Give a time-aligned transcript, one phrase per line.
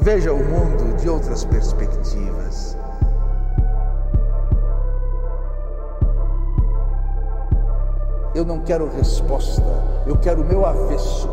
[0.00, 2.76] Veja o mundo de outras perspectivas.
[8.34, 9.62] Eu não quero resposta,
[10.06, 11.28] eu quero o meu avesso.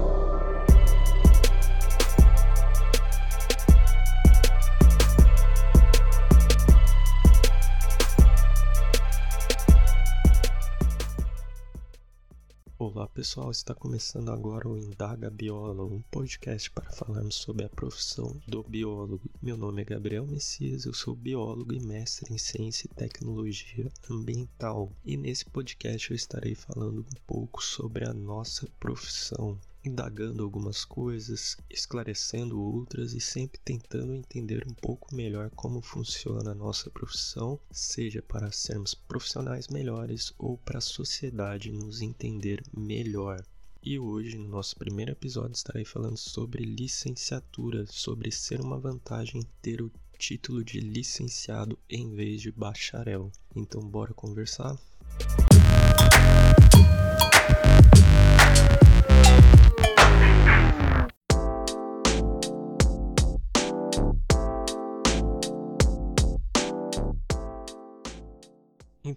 [12.88, 18.39] Olá pessoal, está começando agora o Indaga Biólogo, um podcast para falarmos sobre a profissão
[18.47, 19.27] do biólogo.
[19.41, 24.91] Meu nome é Gabriel Messias, eu sou biólogo e mestre em ciência e tecnologia ambiental.
[25.04, 31.57] E nesse podcast eu estarei falando um pouco sobre a nossa profissão indagando algumas coisas,
[31.70, 38.22] esclarecendo outras e sempre tentando entender um pouco melhor como funciona a nossa profissão, seja
[38.22, 43.44] para sermos profissionais melhores ou para a sociedade nos entender melhor.
[43.84, 49.80] E hoje, no nosso primeiro episódio, estarei falando sobre licenciatura, sobre ser uma vantagem ter
[49.80, 53.31] o título de licenciado em vez de bacharel.
[53.55, 54.75] Então, bora conversar?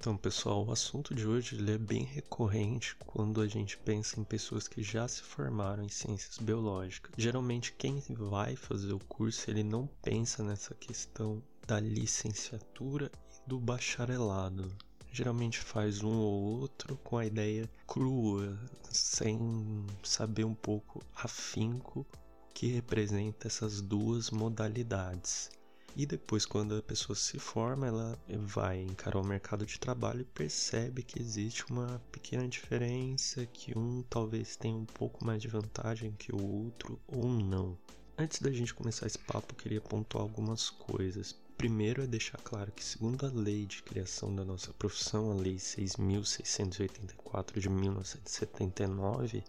[0.01, 4.23] Então, pessoal, o assunto de hoje ele é bem recorrente quando a gente pensa em
[4.23, 7.13] pessoas que já se formaram em ciências biológicas.
[7.19, 13.59] Geralmente, quem vai fazer o curso ele não pensa nessa questão da licenciatura e do
[13.59, 14.73] bacharelado.
[15.11, 18.57] Geralmente faz um ou outro com a ideia crua,
[18.93, 22.07] sem saber um pouco afinco
[22.55, 25.51] que representa essas duas modalidades.
[25.99, 30.25] E depois, quando a pessoa se forma, ela vai encarar o mercado de trabalho e
[30.25, 36.13] percebe que existe uma pequena diferença, que um talvez tenha um pouco mais de vantagem
[36.13, 37.77] que o outro ou não.
[38.17, 41.35] Antes da gente começar esse papo, queria pontuar algumas coisas.
[41.57, 45.57] Primeiro é deixar claro que, segundo a lei de criação da nossa profissão, a Lei
[45.57, 49.43] 6.684 de 1979,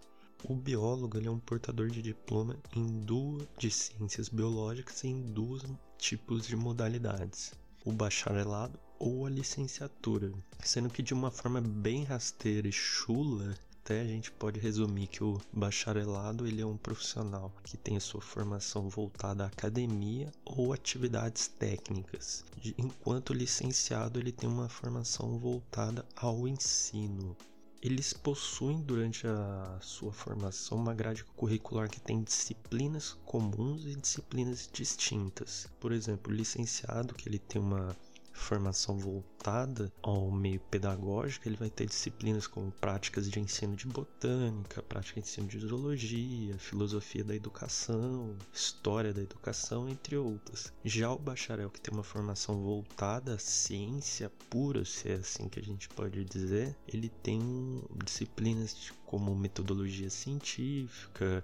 [0.44, 5.64] o biólogo é um portador de diploma em duas de ciências biológicas em duas
[6.00, 7.54] tipos de modalidades:
[7.86, 10.32] o bacharelado ou a licenciatura.
[10.64, 15.24] Sendo que de uma forma bem rasteira e chula, até a gente pode resumir que
[15.24, 21.48] o bacharelado ele é um profissional que tem sua formação voltada à academia ou atividades
[21.48, 22.46] técnicas,
[22.78, 27.36] enquanto o licenciado ele tem uma formação voltada ao ensino.
[27.82, 34.70] Eles possuem durante a sua formação uma grade curricular que tem disciplinas comuns e disciplinas
[34.72, 35.66] distintas.
[35.80, 37.96] Por exemplo, o licenciado que ele tem uma
[38.40, 44.82] formação voltada ao meio pedagógico, ele vai ter disciplinas como práticas de ensino de botânica,
[44.82, 50.74] prática de ensino de zoologia, filosofia da educação, história da educação, entre outras.
[50.84, 55.60] Já o bacharel que tem uma formação voltada à ciência pura, se é assim que
[55.60, 61.44] a gente pode dizer, ele tem disciplinas como metodologia científica,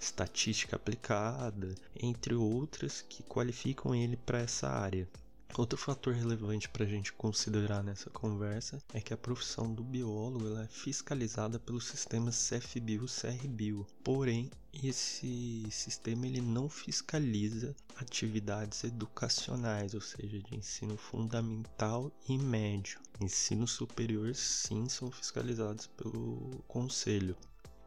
[0.00, 5.08] estatística aplicada, entre outras que qualificam ele para essa área.
[5.56, 10.56] Outro fator relevante para a gente considerar nessa conversa é que a profissão do biólogo
[10.58, 13.84] é fiscalizada pelo sistema CFBio-CRBio.
[14.04, 23.00] Porém, esse sistema ele não fiscaliza atividades educacionais, ou seja, de ensino fundamental e médio.
[23.20, 27.36] Ensino superior, sim, são fiscalizados pelo conselho.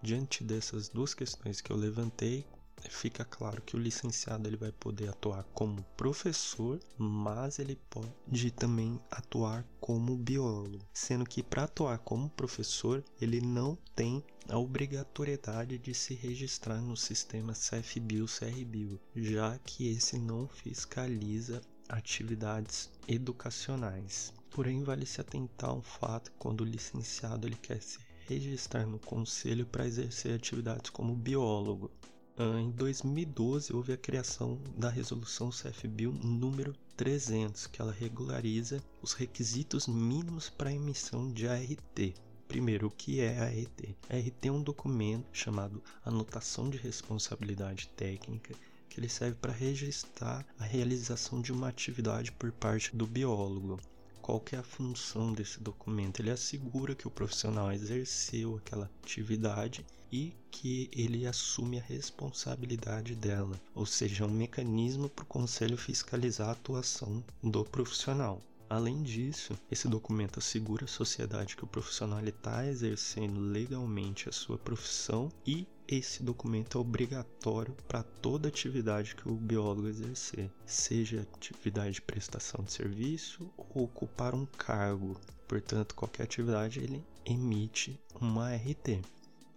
[0.02, 2.46] Diante dessas duas questões que eu levantei,
[2.90, 9.00] fica claro que o licenciado ele vai poder atuar como professor, mas ele pode também
[9.10, 15.94] atuar como biólogo, sendo que para atuar como professor ele não tem a obrigatoriedade de
[15.94, 24.34] se registrar no sistema CFBio-CRBio, já que esse não fiscaliza atividades educacionais.
[24.50, 29.00] Porém, vale se atentar a um fato quando o licenciado ele quer se registrar no
[29.00, 31.92] conselho para exercer atividades como biólogo.
[32.38, 39.14] Ah, em 2012 houve a criação da resolução CFBio número 300, que ela regulariza os
[39.14, 42.16] requisitos mínimos para a emissão de ART.
[42.48, 43.96] Primeiro, o que é ART?
[44.10, 48.56] ART é um documento chamado Anotação de Responsabilidade Técnica
[48.92, 53.80] que ele serve para registrar a realização de uma atividade por parte do biólogo.
[54.22, 56.20] Qual é a função desse documento?
[56.20, 63.60] Ele assegura que o profissional exerceu aquela atividade e que ele assume a responsabilidade dela,
[63.74, 68.42] ou seja, um mecanismo para o conselho fiscalizar a atuação do profissional.
[68.70, 74.58] Além disso, esse documento assegura à sociedade que o profissional está exercendo legalmente a sua
[74.58, 81.96] profissão e esse documento é obrigatório para toda atividade que o biólogo exercer, seja atividade
[81.96, 85.20] de prestação de serviço ou ocupar um cargo.
[85.50, 89.02] Portanto, qualquer atividade ele emite uma RT.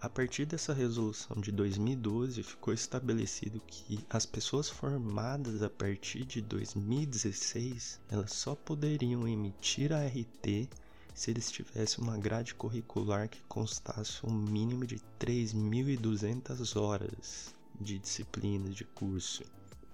[0.04, 6.42] A partir dessa resolução de 2012, ficou estabelecido que as pessoas formadas a partir de
[6.42, 10.68] 2016, elas só poderiam emitir a RT
[11.14, 18.74] se eles tivessem uma grade curricular que constasse um mínimo de 3.200 horas de disciplinas
[18.74, 19.42] de curso.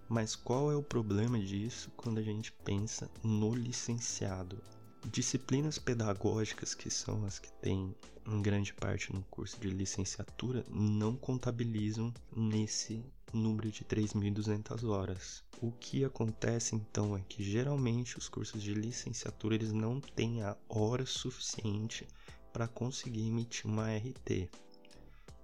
[0.09, 4.59] Mas qual é o problema disso quando a gente pensa no licenciado?
[5.07, 7.95] Disciplinas pedagógicas, que são as que têm
[8.31, 15.43] em grande parte no curso de licenciatura, não contabilizam nesse número de 3.200 horas.
[15.61, 20.57] O que acontece então é que geralmente os cursos de licenciatura eles não têm a
[20.69, 22.07] hora suficiente
[22.53, 24.49] para conseguir emitir uma RT.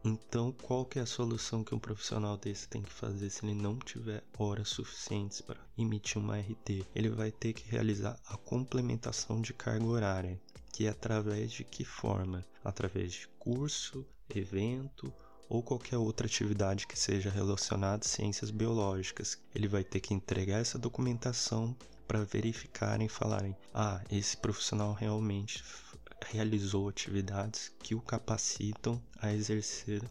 [0.04, 3.54] Então, qual que é a solução que um profissional desse tem que fazer se ele
[3.54, 6.86] não tiver horas suficientes para emitir uma RT?
[6.94, 10.40] Ele vai ter que realizar a complementação de carga horária,
[10.76, 12.44] que é através de que forma?
[12.62, 15.10] Através de curso, evento
[15.48, 19.40] ou qualquer outra atividade que seja relacionada a ciências biológicas.
[19.54, 21.74] Ele vai ter que entregar essa documentação
[22.06, 25.64] para verificarem e falarem: ah, esse profissional realmente
[26.26, 30.02] realizou atividades que o capacitam a exercer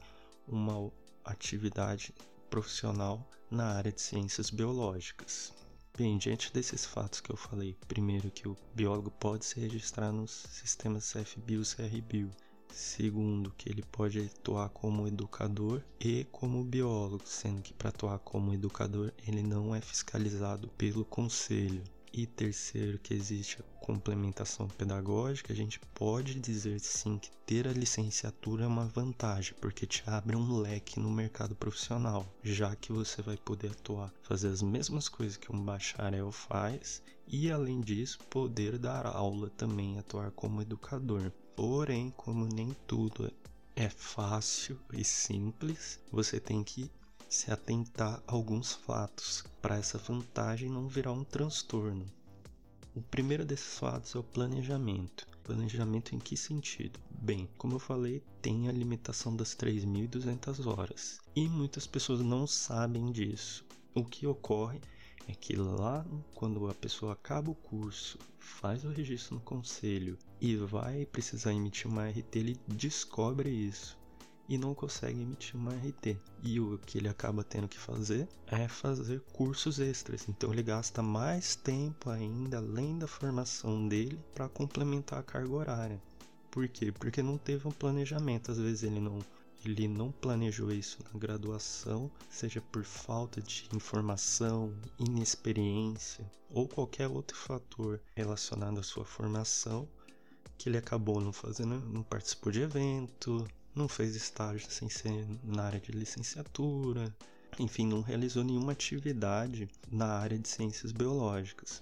[0.48, 0.92] uma
[1.24, 2.12] atividade
[2.50, 5.54] profissional na área de ciências biológicas.
[5.98, 10.44] Bem, diante desses fatos que eu falei, primeiro que o biólogo pode se registrar nos
[10.50, 12.32] sistemas CFBio e CRBio,
[12.70, 18.54] segundo que ele pode atuar como educador e como biólogo, sendo que para atuar como
[18.54, 21.82] educador ele não é fiscalizado pelo conselho.
[22.12, 27.72] E terceiro, que existe a complementação pedagógica, a gente pode dizer sim que ter a
[27.72, 33.22] licenciatura é uma vantagem, porque te abre um leque no mercado profissional, já que você
[33.22, 38.80] vai poder atuar, fazer as mesmas coisas que um bacharel faz e, além disso, poder
[38.80, 41.32] dar aula também, atuar como educador.
[41.56, 43.32] Porém, como nem tudo
[43.76, 46.90] é fácil e simples, você tem que
[47.30, 52.12] se atentar a alguns fatos para essa vantagem não virar um transtorno.
[52.96, 55.28] O primeiro desses fatos é o planejamento.
[55.44, 56.98] Planejamento em que sentido?
[57.12, 63.12] Bem, como eu falei, tem a limitação das 3.200 horas e muitas pessoas não sabem
[63.12, 63.66] disso.
[63.94, 64.80] O que ocorre
[65.28, 70.56] é que lá, quando a pessoa acaba o curso, faz o registro no conselho e
[70.56, 73.98] vai precisar emitir uma RT, ele descobre isso
[74.48, 76.18] e não consegue emitir uma RT.
[76.44, 80.28] E o que ele acaba tendo que fazer é fazer cursos extras.
[80.30, 86.02] Então ele gasta mais tempo ainda, além da formação dele, para complementar a carga horária.
[86.52, 86.92] Por quê?
[86.92, 88.52] Porque não teve um planejamento.
[88.52, 89.20] Às vezes ele não
[89.66, 97.36] ele não planejou isso na graduação, seja por falta de informação, inexperiência ou qualquer outro
[97.36, 99.90] fator relacionado à sua formação,
[100.56, 105.64] que ele acabou não fazendo, não participou de evento, não fez estágio sem ser na
[105.64, 107.14] área de licenciatura,
[107.60, 111.82] enfim, não realizou nenhuma atividade na área de ciências biológicas.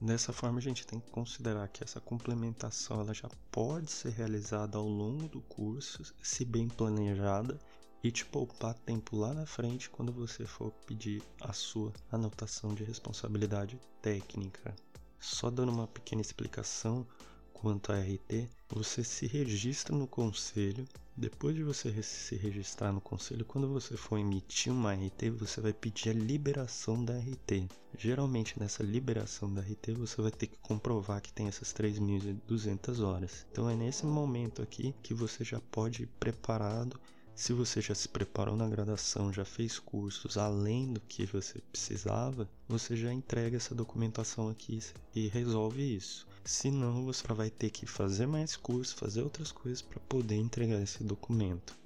[0.00, 4.76] Dessa forma, a gente tem que considerar que essa complementação ela já pode ser realizada
[4.76, 7.58] ao longo do curso, se bem planejada,
[8.02, 12.84] e te poupar tempo lá na frente quando você for pedir a sua anotação de
[12.84, 14.74] responsabilidade técnica.
[15.18, 17.06] Só dando uma pequena explicação,
[17.54, 20.86] quanto à RT, você se registra no conselho.
[21.16, 25.72] Depois de você se registrar no conselho, quando você for emitir uma RT, você vai
[25.72, 27.68] pedir a liberação da RT.
[27.96, 33.46] Geralmente nessa liberação da RT, você vai ter que comprovar que tem essas 3.200 horas.
[33.52, 36.98] Então é nesse momento aqui que você já pode ir preparado
[37.36, 42.48] se você já se preparou na graduação, já fez cursos além do que você precisava,
[42.68, 44.78] você já entrega essa documentação aqui
[45.14, 46.28] e resolve isso.
[46.44, 51.02] Senão, você vai ter que fazer mais cursos, fazer outras coisas para poder entregar esse
[51.02, 51.76] documento.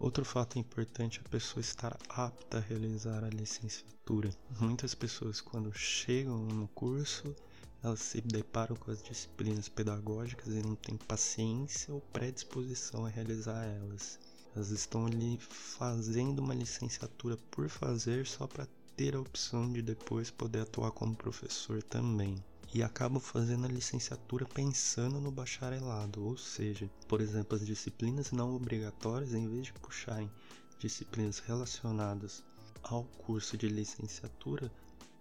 [0.00, 4.30] Outro fato importante é a pessoa estar apta a realizar a licenciatura.
[4.60, 7.34] Muitas pessoas, quando chegam no curso,
[7.82, 13.62] elas se deparam com as disciplinas pedagógicas e não têm paciência ou predisposição a realizar
[13.62, 14.18] elas.
[14.54, 20.30] Elas estão ali fazendo uma licenciatura por fazer só para ter a opção de depois
[20.30, 22.36] poder atuar como professor também.
[22.72, 28.54] E acabam fazendo a licenciatura pensando no bacharelado, ou seja, por exemplo, as disciplinas não
[28.54, 30.30] obrigatórias, em vez de puxarem
[30.78, 32.44] disciplinas relacionadas
[32.82, 34.70] ao curso de licenciatura,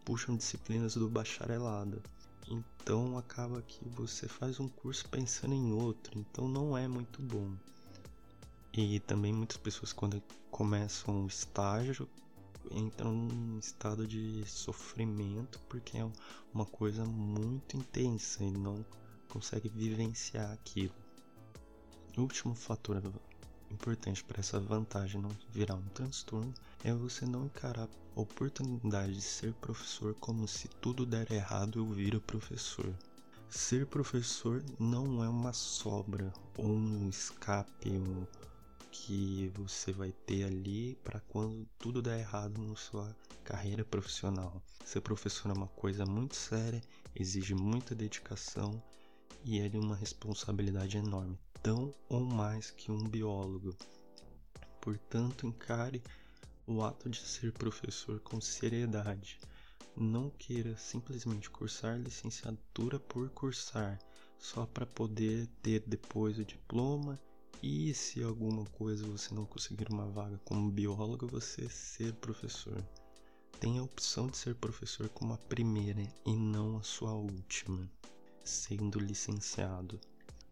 [0.03, 2.01] puxam disciplinas do bacharelado.
[2.47, 7.51] Então acaba que você faz um curso pensando em outro, então não é muito bom.
[8.75, 12.09] E também muitas pessoas quando começam o estágio
[12.71, 16.11] entram num estado de sofrimento porque é
[16.51, 18.83] uma coisa muito intensa e não
[19.29, 20.93] consegue vivenciar aquilo.
[22.17, 23.01] O último fator
[23.69, 26.53] importante para essa vantagem não virar um transtorno
[26.83, 31.85] é você não encarar a oportunidade de ser professor como se tudo der errado eu
[31.85, 32.91] viro professor.
[33.49, 38.25] Ser professor não é uma sobra ou um escape um,
[38.93, 44.61] que você vai ter ali para quando tudo der errado na sua carreira profissional.
[44.85, 46.79] Ser professor é uma coisa muito séria,
[47.15, 48.81] exige muita dedicação
[49.43, 53.75] e é de uma responsabilidade enorme tão ou mais que um biólogo.
[54.79, 56.03] Portanto, encare
[56.67, 59.39] o ato de ser professor com seriedade.
[59.97, 63.97] Não queira simplesmente cursar licenciatura por cursar,
[64.37, 67.19] só para poder ter depois o diploma
[67.63, 72.85] e se alguma coisa você não conseguir uma vaga como biólogo, você ser professor.
[73.57, 77.89] Tenha a opção de ser professor como a primeira e não a sua última,
[78.43, 79.97] sendo licenciado.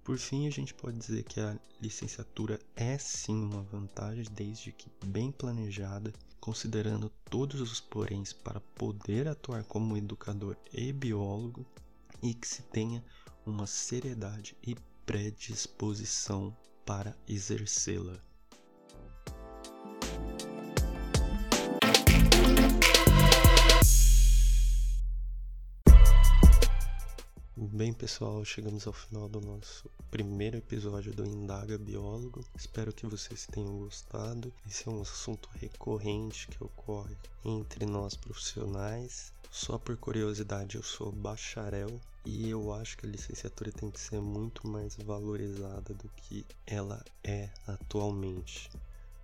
[0.05, 4.89] Por fim, a gente pode dizer que a licenciatura é sim uma vantagem, desde que
[5.05, 11.65] bem planejada, considerando todos os poréns para poder atuar como educador e biólogo,
[12.23, 13.03] e que se tenha
[13.45, 14.75] uma seriedade e
[15.05, 18.30] predisposição para exercê-la.
[27.63, 32.43] Bem, pessoal, chegamos ao final do nosso primeiro episódio do Indaga Biólogo.
[32.57, 34.51] Espero que vocês tenham gostado.
[34.67, 37.15] Esse é um assunto recorrente que ocorre
[37.45, 39.31] entre nós profissionais.
[39.51, 44.19] Só por curiosidade, eu sou bacharel e eu acho que a licenciatura tem que ser
[44.19, 48.71] muito mais valorizada do que ela é atualmente